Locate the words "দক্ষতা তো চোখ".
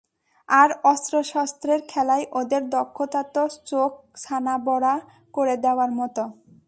2.69-3.91